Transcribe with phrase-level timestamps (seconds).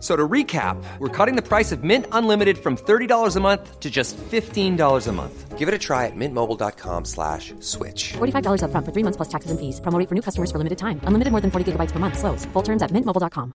[0.00, 3.80] F- So to recap, we're cutting the price of Mint Unlimited from $30 a month
[3.80, 5.58] to just $15 a month.
[5.58, 8.14] Give it a try at mintmobile.com slash switch.
[8.14, 9.78] $45 upfront for three months plus taxes and fees.
[9.82, 11.00] Promo rate for new customers for limited time.
[11.04, 12.16] Unlimited more than 40 gigabytes per month.
[12.18, 12.46] Slows.
[12.54, 13.52] Full terms at mintmobile.com.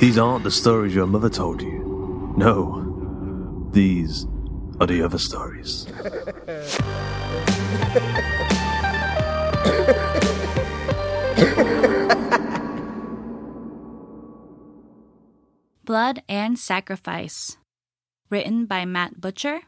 [0.00, 2.34] These aren't the stories your mother told you.
[2.36, 4.26] No, these
[4.80, 5.86] are the other stories.
[15.84, 17.56] Blood and Sacrifice.
[18.30, 19.62] Written by Matt Butcher.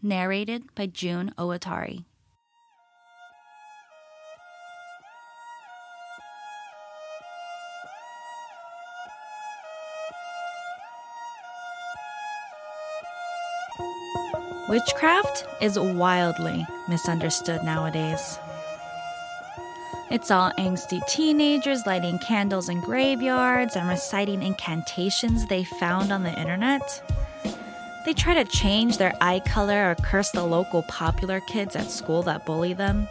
[0.00, 2.04] Narrated by June Owatari.
[14.68, 18.38] Witchcraft is wildly misunderstood nowadays.
[20.12, 26.38] It's all angsty teenagers lighting candles in graveyards and reciting incantations they found on the
[26.38, 27.02] internet.
[28.04, 32.22] They try to change their eye color or curse the local popular kids at school
[32.24, 33.08] that bully them.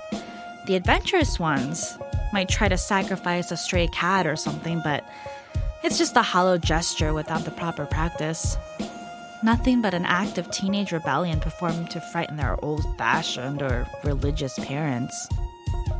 [0.67, 1.97] The adventurous ones
[2.33, 5.03] might try to sacrifice a stray cat or something, but
[5.83, 8.57] it's just a hollow gesture without the proper practice.
[9.41, 14.59] Nothing but an act of teenage rebellion performed to frighten their old fashioned or religious
[14.59, 15.27] parents.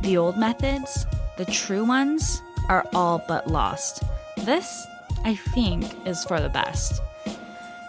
[0.02, 4.02] The old methods, the true ones, are all but lost.
[4.38, 4.84] This,
[5.24, 7.00] I think, is for the best.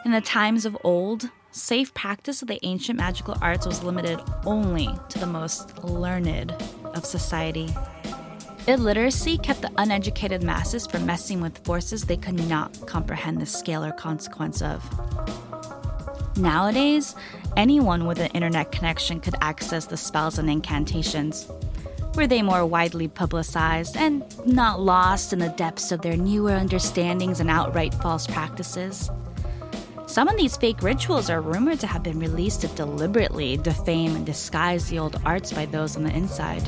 [0.05, 4.89] In the times of old, safe practice of the ancient magical arts was limited only
[5.09, 6.51] to the most learned
[6.83, 7.73] of society.
[8.67, 13.83] Illiteracy kept the uneducated masses from messing with forces they could not comprehend the scale
[13.83, 14.83] or consequence of.
[16.37, 17.15] Nowadays,
[17.57, 21.49] anyone with an internet connection could access the spells and incantations.
[22.15, 27.39] Were they more widely publicized and not lost in the depths of their newer understandings
[27.39, 29.09] and outright false practices?
[30.05, 34.23] Some of these fake rituals are rumored to have been released to deliberately defame and
[34.23, 36.61] disguise the old arts by those on the inside.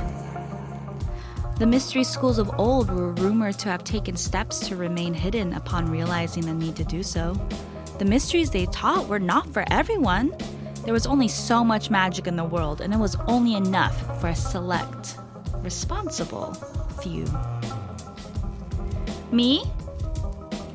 [1.59, 5.91] The mystery schools of old were rumored to have taken steps to remain hidden upon
[5.91, 7.33] realizing the need to do so.
[7.99, 10.35] The mysteries they taught were not for everyone.
[10.85, 14.29] There was only so much magic in the world, and it was only enough for
[14.29, 15.17] a select,
[15.65, 16.53] responsible
[17.01, 17.25] few.
[19.31, 19.65] Me?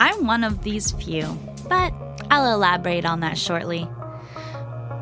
[0.00, 1.38] I'm one of these few,
[1.69, 1.94] but
[2.31, 3.88] I'll elaborate on that shortly.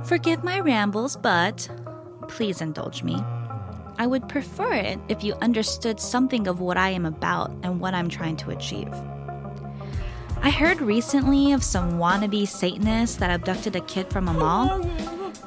[0.04, 1.68] Forgive my rambles, but
[2.28, 3.16] please indulge me.
[3.98, 7.94] I would prefer it if you understood something of what I am about and what
[7.94, 8.92] I'm trying to achieve.
[10.42, 14.80] I heard recently of some wannabe Satanists that abducted a kid from a mall.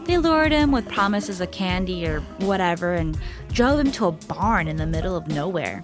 [0.06, 3.18] They lured him with promises of candy or whatever and
[3.54, 5.84] drove him to a barn in the middle of nowhere.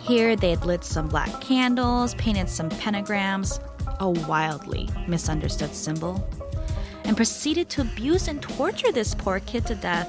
[0.00, 3.60] Here, they had lit some black candles, painted some pentagrams,
[4.00, 6.28] a wildly misunderstood symbol,
[7.04, 10.08] and proceeded to abuse and torture this poor kid to death.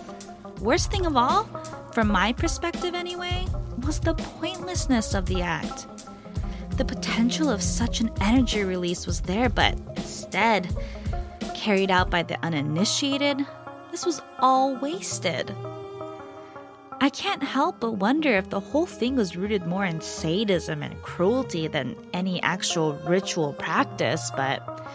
[0.60, 1.44] Worst thing of all,
[1.94, 3.46] from my perspective anyway,
[3.86, 5.88] was the pointlessness of the act.
[6.78, 10.74] The potential of such an energy release was there, but instead,
[11.60, 13.46] carried out by the uninitiated,
[13.92, 15.54] this was all wasted.
[17.02, 21.02] I can't help but wonder if the whole thing was rooted more in sadism and
[21.02, 24.88] cruelty than any actual ritual practice, but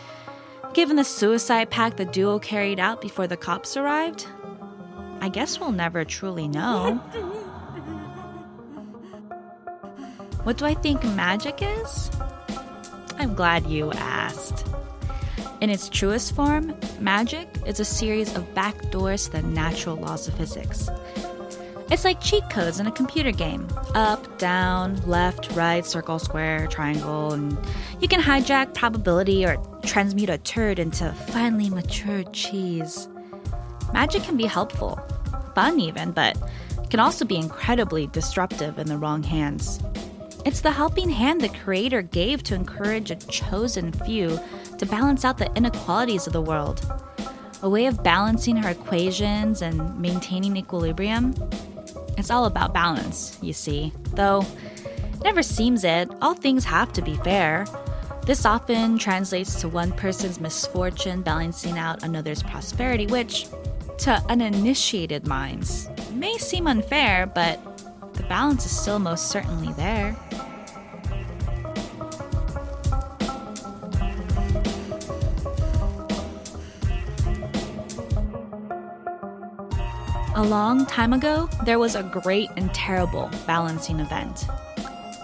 [0.73, 4.27] given the suicide pact the duo carried out before the cops arrived,
[5.21, 6.95] I guess we'll never truly know.
[10.45, 12.11] What do I think magic is?
[13.19, 14.74] I'm glad you asked.
[15.65, 20.35] In its truest form, magic is a series of backdoors to the natural laws of
[20.35, 20.91] physics.
[21.91, 27.33] It's like cheat codes in a computer game up, down, left, right, circle, square, triangle,
[27.33, 27.57] and
[27.99, 33.09] you can hijack probability or transmute a turd into finely matured cheese.
[33.95, 35.01] Magic can be helpful,
[35.55, 36.37] fun even, but
[36.91, 39.81] can also be incredibly disruptive in the wrong hands.
[40.45, 44.39] It's the helping hand the Creator gave to encourage a chosen few
[44.77, 46.85] to balance out the inequalities of the world.
[47.63, 51.35] A way of balancing her equations and maintaining equilibrium.
[52.19, 53.95] It's all about balance, you see.
[54.13, 54.45] Though,
[55.23, 57.67] never seems it, all things have to be fair.
[58.27, 63.47] This often translates to one person's misfortune balancing out another's prosperity, which,
[63.99, 67.59] to uninitiated minds, may seem unfair, but
[68.15, 70.17] the balance is still most certainly there.
[80.37, 84.49] A long time ago, there was a great and terrible balancing event.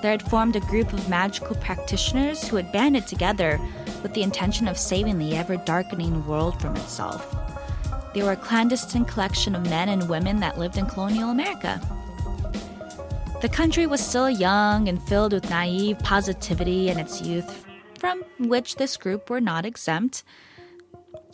[0.03, 3.59] There had formed a group of magical practitioners who had banded together
[4.05, 7.35] with the intention of saving the ever darkening world from itself.
[8.15, 11.81] They were a clandestine collection of men and women that lived in colonial America.
[13.43, 17.65] The country was still young and filled with naive positivity in its youth,
[17.99, 20.23] from which this group were not exempt.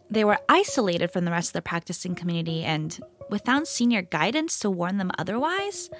[0.08, 4.70] They were isolated from the rest of the practicing community and without senior guidance to
[4.70, 5.90] warn them otherwise,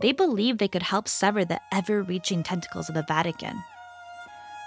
[0.00, 3.62] they believed they could help sever the ever reaching tentacles of the Vatican.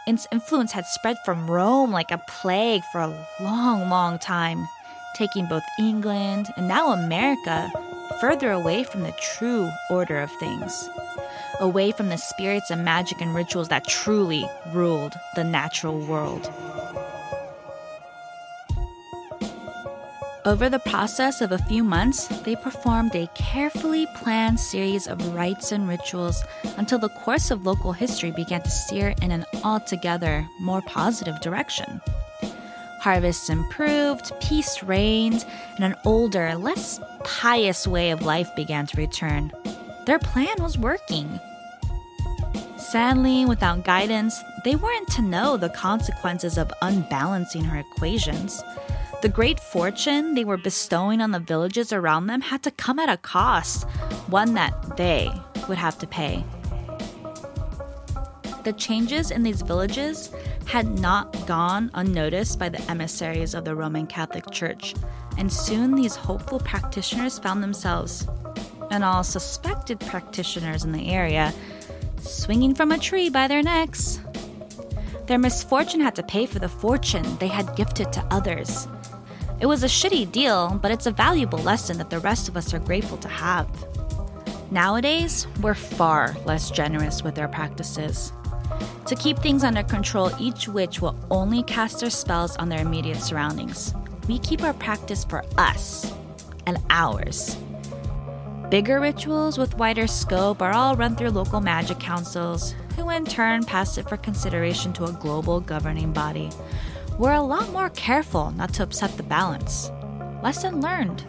[0.06, 4.68] Its influence had spread from Rome like a plague for a long, long time,
[5.16, 7.72] taking both England and now America
[8.20, 10.90] further away from the true order of things,
[11.60, 16.52] away from the spirits and magic and rituals that truly ruled the natural world.
[20.46, 25.72] Over the process of a few months, they performed a carefully planned series of rites
[25.72, 26.44] and rituals
[26.76, 32.02] until the course of local history began to steer in an altogether more positive direction.
[33.00, 35.46] Harvests improved, peace reigned,
[35.78, 39.50] and an older, less pious way of life began to return.
[40.06, 41.40] Their plan was working.
[42.76, 48.62] Sadly, without guidance, they weren't to know the consequences of unbalancing her equations.
[49.24, 53.08] The great fortune they were bestowing on the villages around them had to come at
[53.08, 53.90] a cost,
[54.28, 55.32] one that they
[55.70, 56.44] would have to pay.
[58.66, 60.30] The changes in these villages
[60.66, 64.94] had not gone unnoticed by the emissaries of the Roman Catholic Church,
[65.38, 68.28] and soon these hopeful practitioners found themselves,
[68.92, 71.54] and all suspected practitioners in the area,
[72.20, 74.20] swinging from a tree by their necks.
[75.28, 78.86] Their misfortune had to pay for the fortune they had gifted to others.
[79.64, 82.74] It was a shitty deal, but it's a valuable lesson that the rest of us
[82.74, 83.70] are grateful to have.
[84.72, 88.34] Nowadays, we're far less generous with our practices.
[89.06, 93.22] To keep things under control, each witch will only cast their spells on their immediate
[93.22, 93.94] surroundings.
[94.28, 96.14] We keep our practice for us
[96.66, 97.56] and ours.
[98.70, 103.64] Bigger rituals with wider scope are all run through local magic councils, who in turn
[103.64, 106.50] pass it for consideration to a global governing body
[107.18, 109.92] we're a lot more careful not to upset the balance.
[110.42, 111.26] Lesson learned.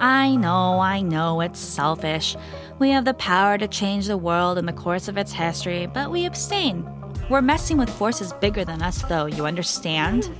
[0.00, 2.36] I know, I know, it's selfish.
[2.78, 6.10] We have the power to change the world in the course of its history, but
[6.10, 6.88] we abstain.
[7.28, 10.30] We're messing with forces bigger than us, though, you understand?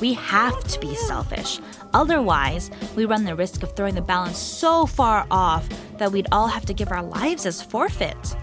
[0.00, 1.58] We have to be selfish.
[1.94, 6.48] Otherwise, we run the risk of throwing the balance so far off that we'd all
[6.48, 8.36] have to give our lives as forfeit.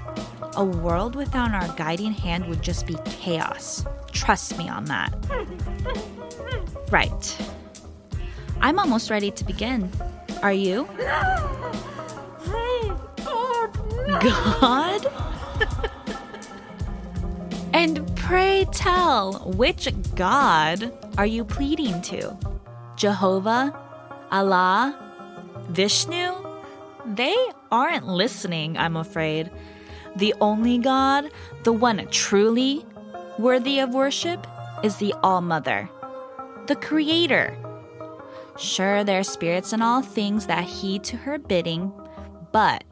[0.56, 3.84] A world without our guiding hand would just be chaos,
[4.14, 5.14] Trust me on that.
[6.92, 7.38] Right.
[8.62, 9.90] I'm almost ready to begin.
[10.42, 10.88] Are you?
[14.22, 15.02] God?
[17.74, 22.38] and pray tell, which God are you pleading to?
[22.96, 23.78] Jehovah?
[24.32, 24.96] Allah?
[25.70, 26.34] Vishnu?
[27.06, 27.36] They
[27.72, 29.52] aren't listening, I'm afraid.
[30.16, 31.32] The only God,
[31.64, 32.86] the one truly
[33.40, 34.46] worthy of worship,
[34.84, 35.90] is the All Mother,
[36.68, 37.58] the Creator.
[38.58, 41.92] Sure, there are spirits in all things that heed to her bidding,
[42.52, 42.84] but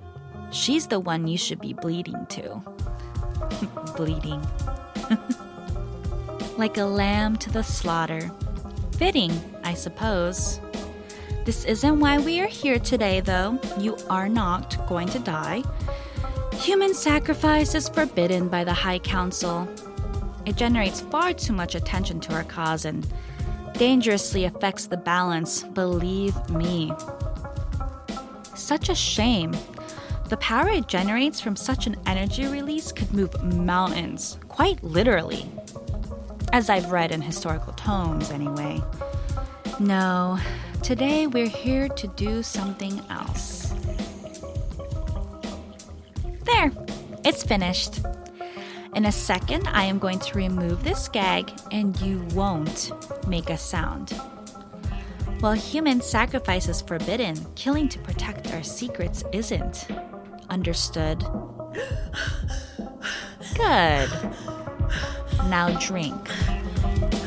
[0.52, 2.62] she's the one you should be bleeding to.
[3.96, 4.42] bleeding.
[6.58, 8.32] like a lamb to the slaughter.
[8.98, 9.32] Fitting,
[9.64, 10.60] I suppose.
[11.46, 13.60] This isn't why we are here today, though.
[13.80, 15.64] You are not going to die.
[16.62, 19.68] Human sacrifice is forbidden by the High Council.
[20.46, 23.08] It generates far too much attention to our cause and
[23.74, 26.94] dangerously affects the balance, believe me.
[28.54, 29.58] Such a shame.
[30.30, 35.50] The power it generates from such an energy release could move mountains, quite literally.
[36.54, 38.84] As I've read in historical tomes, anyway.
[39.80, 40.38] No,
[40.84, 43.74] today we're here to do something else.
[46.52, 46.72] There,
[47.24, 48.02] it's finished.
[48.94, 52.92] In a second, I am going to remove this gag and you won't
[53.28, 54.10] make a sound.
[55.40, 59.88] While human sacrifice is forbidden, killing to protect our secrets isn't.
[60.50, 61.24] Understood?
[63.56, 64.10] Good.
[65.48, 66.30] Now drink.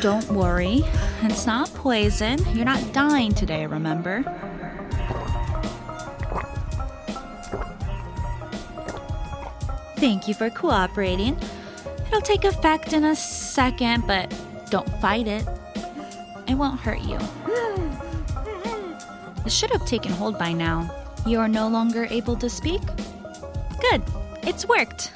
[0.00, 0.83] Don't worry,
[1.23, 2.38] it's not poison.
[2.54, 4.23] You're not dying today, remember?
[10.04, 11.34] Thank you for cooperating.
[12.08, 14.30] It'll take effect in a second, but
[14.68, 15.49] don't fight it.
[16.46, 17.16] It won't hurt you.
[19.46, 20.94] It should have taken hold by now.
[21.25, 22.82] You are no longer able to speak?
[23.80, 24.02] Good,
[24.42, 25.12] it's worked.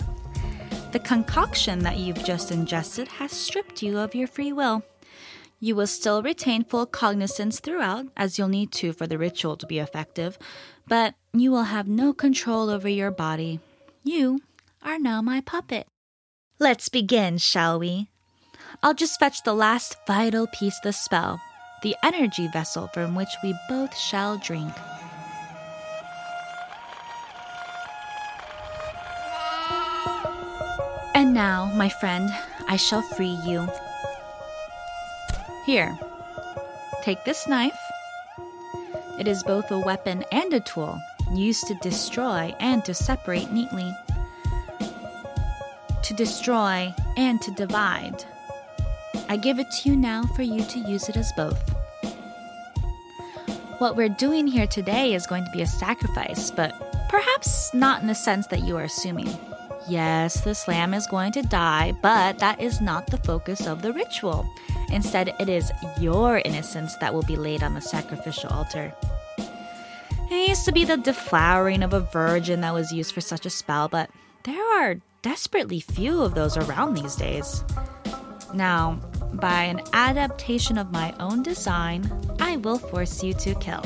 [0.93, 4.83] The concoction that you've just ingested has stripped you of your free will.
[5.61, 9.67] You will still retain full cognizance throughout, as you'll need to for the ritual to
[9.67, 10.39] be effective,
[10.87, 13.61] but you will have no control over your body.
[14.03, 14.41] You
[14.83, 15.87] are now my puppet.
[16.59, 18.09] Let's begin, shall we?
[18.83, 21.41] I'll just fetch the last vital piece of the spell
[21.83, 24.73] the energy vessel from which we both shall drink.
[31.15, 32.31] And now, my friend,
[32.69, 33.69] I shall free you.
[35.67, 35.99] Here,
[37.03, 37.79] take this knife.
[39.19, 41.01] It is both a weapon and a tool,
[41.35, 43.93] used to destroy and to separate neatly.
[46.09, 48.25] To destroy and to divide.
[49.29, 51.61] I give it to you now for you to use it as both.
[53.77, 56.73] What we're doing here today is going to be a sacrifice, but
[57.11, 59.29] perhaps not in the sense that you are assuming.
[59.87, 63.93] Yes, this lamb is going to die, but that is not the focus of the
[63.93, 64.49] ritual.
[64.91, 68.95] Instead, it is your innocence that will be laid on the sacrificial altar.
[70.31, 73.51] It used to be the deflowering of a virgin that was used for such a
[73.51, 74.09] spell, but
[74.49, 77.63] there are desperately few of those around these days.
[78.55, 78.99] Now,
[79.35, 83.85] by an adaptation of my own design, I will force you to kill.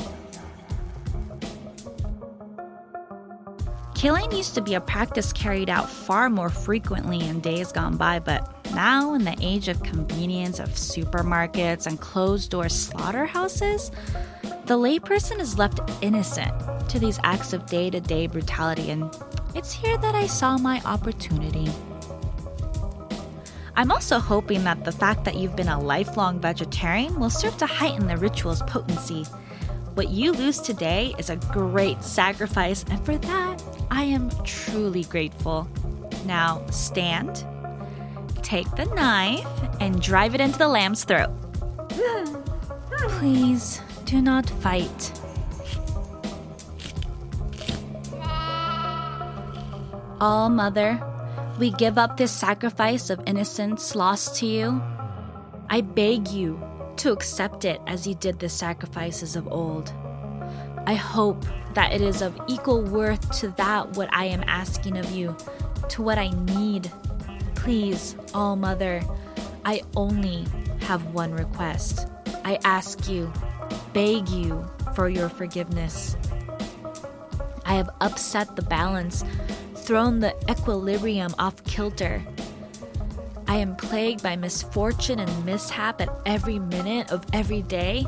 [3.96, 8.18] Killing used to be a practice carried out far more frequently in days gone by,
[8.20, 13.90] but now, in the age of convenience of supermarkets and closed door slaughterhouses,
[14.66, 16.52] the layperson is left innocent
[16.88, 19.14] to these acts of day to day brutality, and
[19.54, 21.70] it's here that I saw my opportunity.
[23.74, 27.66] I'm also hoping that the fact that you've been a lifelong vegetarian will serve to
[27.66, 29.24] heighten the ritual's potency.
[29.94, 35.68] What you lose today is a great sacrifice, and for that, I am truly grateful.
[36.26, 37.46] Now stand,
[38.42, 39.46] take the knife,
[39.80, 41.30] and drive it into the lamb's throat.
[43.08, 45.21] Please do not fight.
[50.22, 51.02] All Mother,
[51.58, 54.80] we give up this sacrifice of innocence lost to you.
[55.68, 56.62] I beg you
[56.98, 59.92] to accept it as you did the sacrifices of old.
[60.86, 65.10] I hope that it is of equal worth to that what I am asking of
[65.10, 65.36] you,
[65.88, 66.88] to what I need.
[67.56, 69.02] Please, All Mother,
[69.64, 70.46] I only
[70.82, 72.06] have one request.
[72.44, 73.32] I ask you,
[73.92, 76.16] beg you for your forgiveness.
[77.64, 79.24] I have upset the balance,
[79.82, 82.22] thrown the equilibrium off kilter.
[83.46, 88.06] I am plagued by misfortune and mishap at every minute of every day,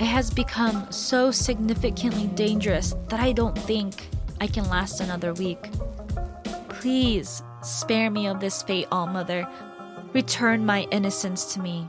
[0.00, 4.08] it has become so significantly dangerous that I don't think
[4.40, 5.70] I can last another week.
[6.68, 9.46] Please spare me of this fate, All Mother.
[10.12, 11.88] Return my innocence to me.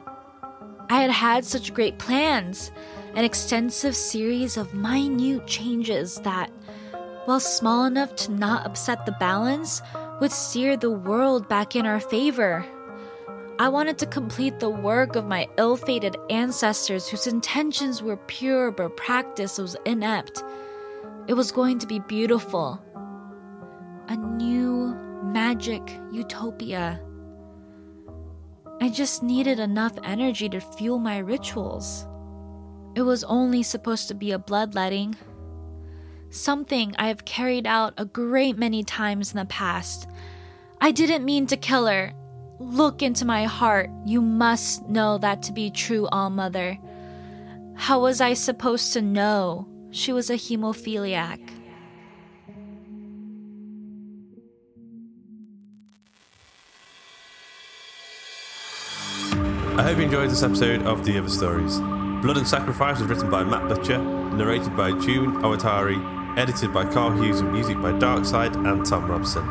[0.89, 2.71] I had had such great plans,
[3.13, 6.49] an extensive series of minute changes that,
[7.29, 9.83] while small enough to not upset the balance,
[10.19, 12.65] would steer the world back in our favor.
[13.59, 18.71] I wanted to complete the work of my ill fated ancestors whose intentions were pure
[18.71, 20.43] but practice was inept.
[21.27, 22.81] It was going to be beautiful.
[24.07, 26.99] A new magic utopia.
[28.81, 32.07] I just needed enough energy to fuel my rituals.
[32.95, 35.15] It was only supposed to be a bloodletting,
[36.29, 40.07] something I have carried out a great many times in the past.
[40.81, 42.13] I didn't mean to kill her.
[42.59, 43.89] Look into my heart.
[44.05, 46.77] You must know that to be true, All Mother.
[47.75, 51.39] How was I supposed to know she was a hemophiliac?
[59.77, 61.79] I hope you enjoyed this episode of The Other Stories.
[62.21, 67.11] Blood and Sacrifice was written by Matt Butcher, narrated by June Owatari, edited by Karl
[67.21, 69.43] Hughes, and music by Darkside and Thom Robson.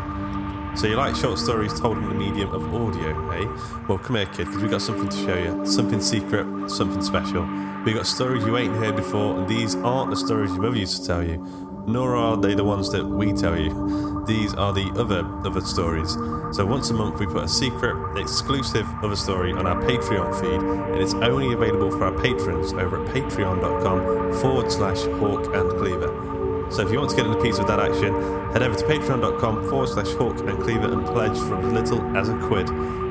[0.74, 3.46] So you like short stories told in the medium of audio, eh?
[3.86, 5.66] Well, come here, kid, because we've got something to show you.
[5.66, 7.46] Something secret, something special.
[7.84, 11.02] We've got stories you ain't heard before, and these aren't the stories your mother used
[11.02, 11.36] to tell you,
[11.86, 14.24] nor are they the ones that we tell you.
[14.26, 16.12] These are the other other stories.
[16.56, 20.62] So once a month we put a secret, exclusive other story on our Patreon feed,
[20.62, 26.17] and it's only available for our patrons over at patreon.com forward slash hawk and cleaver.
[26.70, 28.12] So if you want to get in a piece of that action,
[28.52, 32.28] head over to patreon.com forward slash hawk and cleaver and pledge for as little as
[32.28, 32.68] a quid.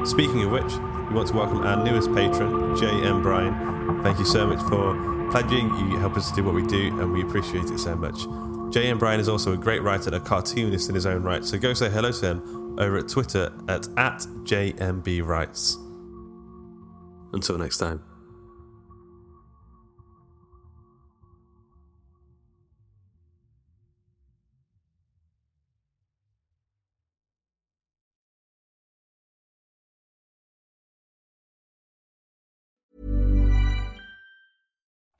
[0.07, 0.73] Speaking of which,
[1.09, 3.21] we want to welcome our newest patron, J.M.
[3.21, 4.03] Bryan.
[4.03, 4.95] Thank you so much for
[5.31, 5.69] pledging.
[5.89, 8.27] You help us to do what we do, and we appreciate it so much.
[8.73, 8.97] J.M.
[8.97, 11.73] Bryan is also a great writer and a cartoonist in his own right, so go
[11.73, 15.77] say hello to him over at Twitter at, at JMBWrites.
[17.33, 18.16] Until next time.